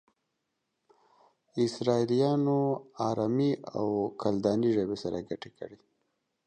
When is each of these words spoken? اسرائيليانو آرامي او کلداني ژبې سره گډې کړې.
اسرائيليانو 1.65 2.57
آرامي 3.09 3.51
او 3.75 3.87
کلداني 4.21 4.69
ژبې 4.75 4.97
سره 5.03 5.17
گډې 5.29 5.49
کړې. 5.57 5.77